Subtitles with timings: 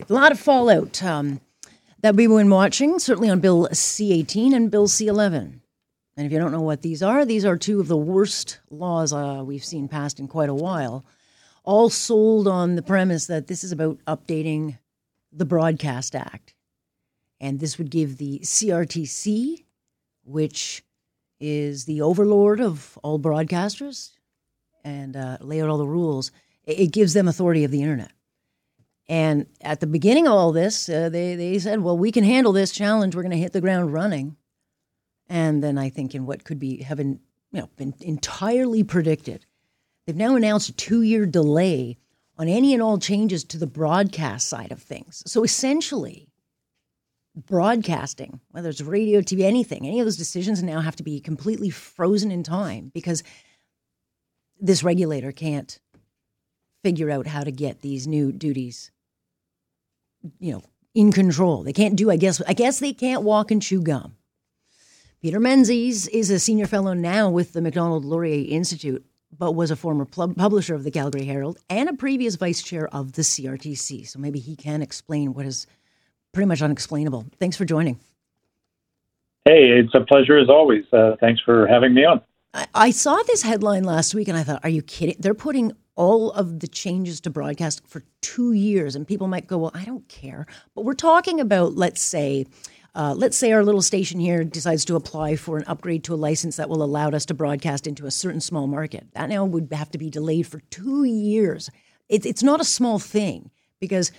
[0.00, 1.40] A lot of fallout um,
[2.02, 5.60] that we've been watching, certainly on Bill C-18 and Bill C-11.
[6.16, 9.12] And if you don't know what these are, these are two of the worst laws
[9.12, 11.04] uh, we've seen passed in quite a while
[11.66, 14.78] all sold on the premise that this is about updating
[15.32, 16.54] the Broadcast Act.
[17.40, 19.64] And this would give the CRTC,
[20.24, 20.84] which
[21.38, 24.12] is the overlord of all broadcasters,
[24.84, 26.30] and uh, lay out all the rules,
[26.64, 28.12] it gives them authority of the internet.
[29.08, 32.52] And at the beginning of all this, uh, they, they said, well, we can handle
[32.52, 33.14] this challenge.
[33.14, 34.36] We're going to hit the ground running.
[35.28, 37.20] And then I think in what could be been,
[37.52, 39.46] you know, been entirely predicted
[40.06, 41.98] They've now announced a two year delay
[42.38, 45.22] on any and all changes to the broadcast side of things.
[45.26, 46.28] So essentially,
[47.34, 51.70] broadcasting, whether it's radio, TV, anything, any of those decisions now have to be completely
[51.70, 53.22] frozen in time because
[54.60, 55.78] this regulator can't
[56.84, 58.92] figure out how to get these new duties,
[60.38, 60.62] you know,
[60.94, 61.62] in control.
[61.62, 64.16] They can't do, I guess, I guess they can't walk and chew gum.
[65.20, 69.04] Peter Menzies is a senior fellow now with the Macdonald Laurier Institute
[69.38, 73.12] but was a former publisher of the Calgary Herald and a previous vice chair of
[73.12, 74.06] the CRTC.
[74.06, 75.66] So maybe he can explain what is
[76.32, 77.26] pretty much unexplainable.
[77.38, 77.98] Thanks for joining.
[79.44, 80.84] Hey, it's a pleasure as always.
[80.92, 82.20] Uh, thanks for having me on.
[82.52, 85.16] I, I saw this headline last week and I thought, are you kidding?
[85.18, 88.94] They're putting all of the changes to broadcast for two years.
[88.94, 90.46] And people might go, well, I don't care.
[90.74, 92.46] But we're talking about, let's say,
[92.94, 96.16] uh, let's say our little station here decides to apply for an upgrade to a
[96.16, 99.06] license that will allow us to broadcast into a certain small market.
[99.12, 101.70] That now would have to be delayed for two years.
[102.08, 103.50] It, it's not a small thing
[103.80, 104.12] because,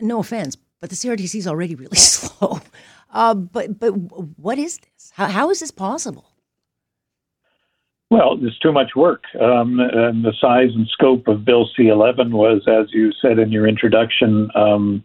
[0.00, 2.60] no offense, but the CRTC is already really slow.
[3.12, 5.12] Uh, but but what is this?
[5.14, 6.35] How, how is this possible?
[8.10, 9.24] Well, it's too much work.
[9.40, 13.50] Um, and the size and scope of Bill C 11 was, as you said in
[13.50, 15.04] your introduction, um,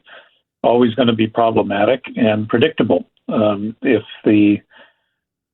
[0.63, 3.05] always going to be problematic and predictable.
[3.27, 4.57] Um, if the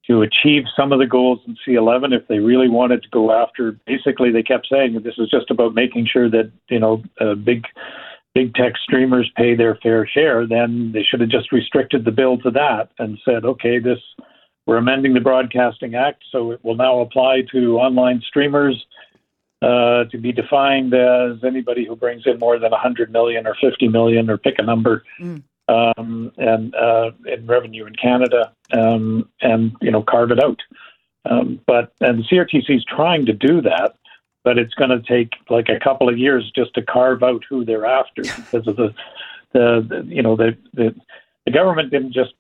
[0.07, 3.77] to achieve some of the goals in C11, if they really wanted to go after,
[3.85, 7.65] basically they kept saying this is just about making sure that you know uh, big
[8.33, 10.47] big tech streamers pay their fair share.
[10.47, 13.99] Then they should have just restricted the bill to that and said, okay, this
[14.67, 18.85] we're amending the Broadcasting Act, so it will now apply to online streamers
[19.61, 23.87] uh, to be defined as anybody who brings in more than 100 million or 50
[23.87, 25.41] million or pick a number mm.
[25.69, 30.59] um, and uh, in revenue in Canada um, and you know carve it out.
[31.25, 33.95] Um, but and the CRTC is trying to do that,
[34.43, 37.63] but it's going to take like a couple of years just to carve out who
[37.63, 38.93] they're after because of the
[39.53, 40.93] the, the you know the, the
[41.45, 42.33] the government didn't just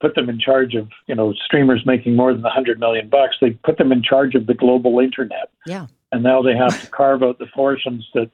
[0.00, 3.36] put them in charge of you know streamers making more than 100 million bucks.
[3.40, 5.50] They put them in charge of the global internet.
[5.66, 8.30] Yeah and now they have to carve out the portions that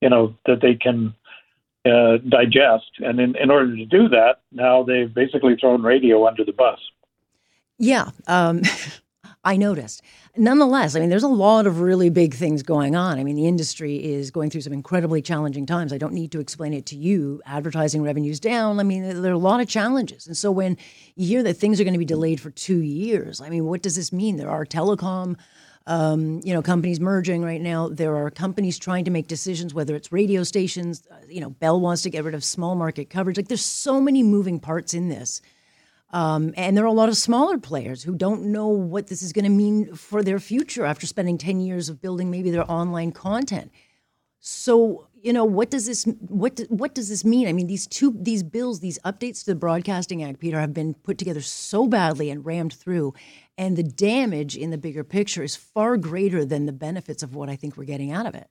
[0.00, 1.14] you know that they can
[1.84, 2.90] uh, digest.
[2.98, 6.78] And in, in order to do that, now they've basically thrown radio under the bus.
[7.78, 8.62] Yeah, um,
[9.46, 10.02] I noticed.
[10.36, 13.20] Nonetheless, I mean, there's a lot of really big things going on.
[13.20, 15.92] I mean, the industry is going through some incredibly challenging times.
[15.92, 17.40] I don't need to explain it to you.
[17.46, 18.80] Advertising revenues down.
[18.80, 20.26] I mean, there are a lot of challenges.
[20.26, 20.76] And so when
[21.14, 23.82] you hear that things are going to be delayed for two years, I mean, what
[23.82, 24.36] does this mean?
[24.36, 25.36] There are telecom
[25.86, 27.88] um, you know, companies merging right now.
[27.88, 31.06] There are companies trying to make decisions, whether it's radio stations.
[31.08, 33.36] Uh, you know, Bell wants to get rid of small market coverage.
[33.36, 35.40] Like, there's so many moving parts in this.
[36.10, 39.32] Um, and there are a lot of smaller players who don't know what this is
[39.32, 43.12] going to mean for their future after spending 10 years of building maybe their online
[43.12, 43.72] content.
[44.38, 47.48] So, you know, what does this what what does this mean?
[47.48, 50.94] I mean, these two these bills, these updates to the Broadcasting Act, Peter, have been
[50.94, 53.12] put together so badly and rammed through,
[53.58, 57.48] and the damage in the bigger picture is far greater than the benefits of what
[57.48, 58.48] I think we're getting out of it.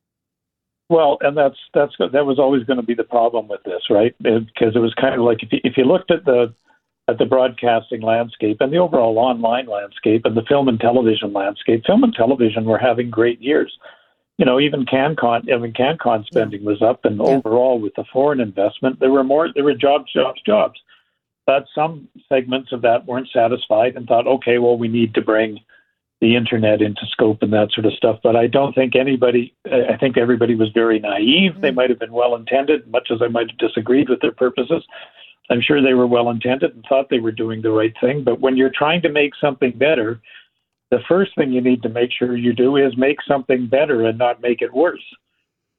[0.90, 4.14] Well, and that's that's that was always going to be the problem with this, right?
[4.22, 6.54] Because it was kind of like if you, if you looked at the
[7.08, 11.84] at the broadcasting landscape and the overall online landscape and the film and television landscape,
[11.86, 13.78] film and television were having great years.
[14.38, 16.68] You know, even CanCon, I mean, CanCon spending yeah.
[16.68, 17.24] was up, and yeah.
[17.24, 20.80] overall with the foreign investment, there were more, there were jobs, jobs, jobs.
[21.46, 25.60] But some segments of that weren't satisfied and thought, okay, well, we need to bring
[26.22, 28.20] the internet into scope and that sort of stuff.
[28.24, 31.52] But I don't think anybody, I think everybody was very naive.
[31.52, 31.62] Mm-hmm.
[31.62, 34.84] They might have been well intended, much as I might have disagreed with their purposes.
[35.50, 38.24] I'm sure they were well intended and thought they were doing the right thing.
[38.24, 40.22] But when you're trying to make something better,
[40.92, 44.18] the first thing you need to make sure you do is make something better and
[44.18, 45.04] not make it worse.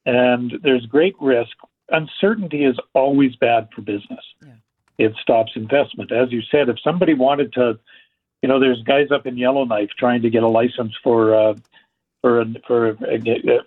[0.05, 1.51] And there's great risk.
[1.89, 4.23] Uncertainty is always bad for business.
[4.45, 4.53] Yeah.
[4.97, 6.11] It stops investment.
[6.11, 7.77] As you said, if somebody wanted to,
[8.41, 11.55] you know, there's guys up in Yellowknife trying to get a license for uh,
[12.21, 12.95] for an, for a,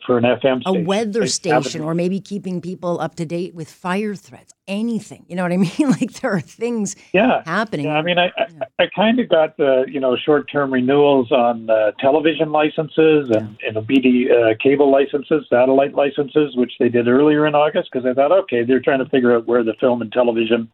[0.07, 0.63] for an FM station.
[0.67, 4.53] a weather station, or maybe keeping people up to date with fire threats.
[4.67, 5.91] Anything, you know what I mean?
[5.91, 7.43] like there are things yeah.
[7.45, 7.87] happening.
[7.87, 8.65] Yeah, I mean, I yeah.
[8.79, 13.31] I, I kind of got the you know short term renewals on uh, television licenses
[13.31, 13.69] and yeah.
[13.69, 18.15] and BD uh, cable licenses, satellite licenses, which they did earlier in August because I
[18.15, 20.71] thought, okay, they're trying to figure out where the film and television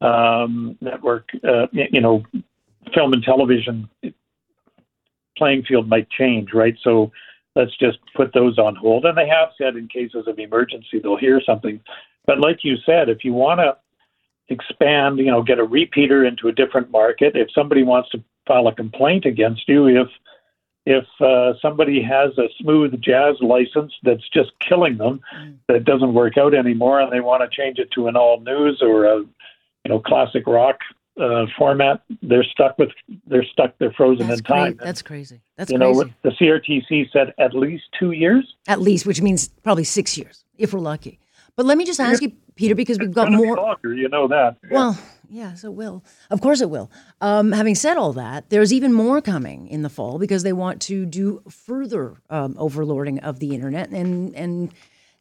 [0.00, 2.24] um, network, uh, you know,
[2.94, 3.88] film and television
[5.42, 6.76] playing field might change, right?
[6.84, 7.10] So
[7.56, 9.04] let's just put those on hold.
[9.04, 11.80] And they have said in cases of emergency they'll hear something.
[12.26, 13.76] But like you said, if you want to
[14.48, 18.68] expand, you know, get a repeater into a different market, if somebody wants to file
[18.68, 20.08] a complaint against you, if
[20.84, 25.56] if uh, somebody has a smooth jazz license that's just killing them, mm.
[25.68, 28.80] that doesn't work out anymore, and they want to change it to an all news
[28.80, 30.78] or a you know classic rock
[31.20, 32.90] uh, format, they're stuck with
[33.26, 33.74] they're stuck.
[33.78, 34.76] They're frozen That's in time.
[34.76, 35.42] Cra- that's crazy.
[35.56, 35.92] That's you crazy.
[35.92, 38.54] know the CRTC said at least two years.
[38.66, 41.18] At least, which means probably six years if we're lucky.
[41.54, 43.56] But let me just ask you, Peter, because we've got more.
[43.56, 44.56] Longer, you know that.
[44.70, 44.98] Well,
[45.28, 46.02] yes, it will.
[46.30, 46.90] Of course, it will.
[47.20, 50.80] Um, having said all that, there's even more coming in the fall because they want
[50.82, 54.72] to do further um, overlording of the internet and and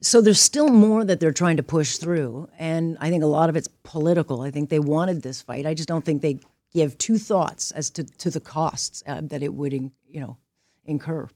[0.02, 2.50] so there's still more that they're trying to push through.
[2.58, 4.42] And I think a lot of it's political.
[4.42, 5.66] I think they wanted this fight.
[5.66, 6.40] I just don't think they
[6.74, 10.38] give two thoughts as to, to the costs uh, that it would, in, you know,
[10.86, 11.30] incur.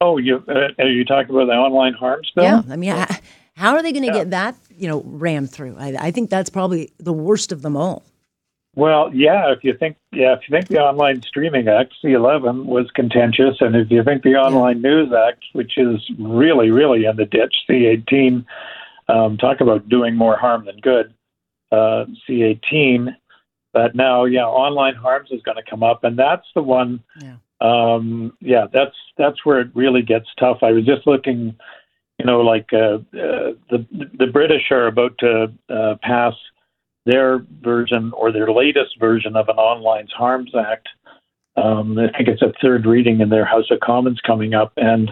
[0.00, 2.44] Oh, you uh, are you talking about the online harms bill?
[2.44, 2.94] Yeah, I mean,
[3.54, 4.24] how are they going to yeah.
[4.24, 5.76] get that, you know, rammed through?
[5.78, 8.02] I, I think that's probably the worst of them all.
[8.76, 12.90] Well, yeah, if you think yeah, if you think the Online Streaming Act C11 was
[12.94, 14.82] contentious, and if you think the Online.
[14.82, 18.44] News Act, which is really really in the ditch, C18,
[19.08, 21.14] um, talk about doing more harm than good,
[21.72, 23.16] uh, C18.
[23.72, 27.02] But now, yeah, online harms is going to come up, and that's the one.
[27.22, 27.36] Yeah.
[27.62, 30.58] Um, yeah, that's that's where it really gets tough.
[30.62, 31.56] I was just looking,
[32.18, 33.86] you know, like uh, uh, the
[34.18, 36.34] the British are about to uh, pass
[37.06, 40.88] their version or their latest version of an Online Harms Act.
[41.56, 45.10] Um, I think it's a third reading in their House of Commons coming up, and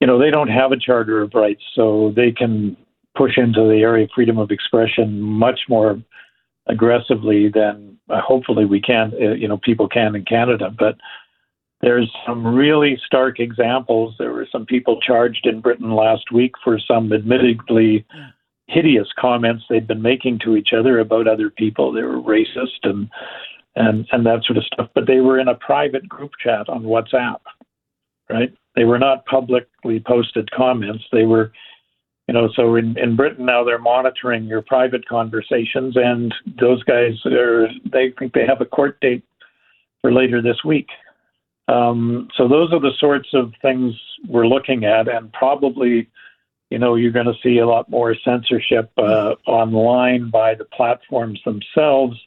[0.00, 2.76] you know they don't have a charter of rights, so they can
[3.16, 6.00] push into the area of freedom of expression much more
[6.66, 9.12] aggressively than uh, hopefully we can.
[9.20, 10.96] Uh, you know, people can in Canada, but
[11.80, 14.14] there's some really stark examples.
[14.18, 18.04] There were some people charged in Britain last week for some admittedly
[18.68, 21.92] hideous comments they'd been making to each other about other people.
[21.92, 23.08] They were racist and
[23.76, 24.90] and and that sort of stuff.
[24.94, 27.40] But they were in a private group chat on WhatsApp,
[28.30, 28.52] right?
[28.76, 31.04] They were not publicly posted comments.
[31.10, 31.52] They were,
[32.28, 32.48] you know.
[32.54, 38.12] So in in Britain now they're monitoring your private conversations, and those guys are they
[38.18, 39.24] think they have a court date
[40.02, 40.88] for later this week.
[41.68, 43.94] Um, so those are the sorts of things
[44.26, 46.08] we're looking at, and probably
[46.70, 51.40] you know, you're going to see a lot more censorship uh, online by the platforms
[51.44, 52.18] themselves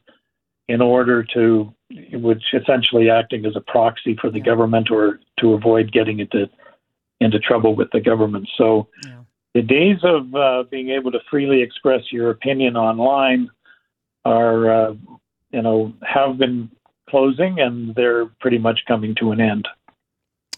[0.68, 1.74] in order to,
[2.14, 4.46] which essentially acting as a proxy for the yeah.
[4.46, 6.50] government or to avoid getting into
[7.20, 8.50] into trouble with the government.
[8.58, 9.20] So yeah.
[9.54, 13.48] the days of uh, being able to freely express your opinion online
[14.26, 14.94] are, uh,
[15.52, 16.72] you know, have been
[17.08, 19.68] closing and they're pretty much coming to an end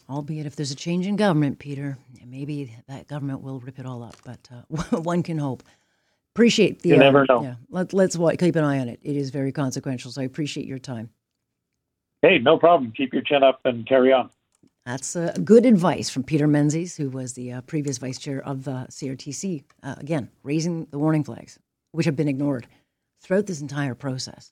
[0.09, 4.03] albeit if there's a change in government, Peter, maybe that government will rip it all
[4.03, 4.15] up.
[4.23, 5.63] But uh, one can hope.
[6.33, 6.89] Appreciate the.
[6.89, 7.43] You uh, never know.
[7.43, 8.99] Yeah, let, let's keep an eye on it.
[9.03, 11.09] It is very consequential, so I appreciate your time.
[12.21, 12.93] Hey, no problem.
[12.95, 14.29] Keep your chin up and carry on.
[14.85, 18.65] That's uh, good advice from Peter Menzies, who was the uh, previous vice chair of
[18.65, 19.63] the CRTC.
[19.81, 21.57] Uh, again, raising the warning flags,
[21.91, 22.67] which have been ignored
[23.21, 24.51] throughout this entire process.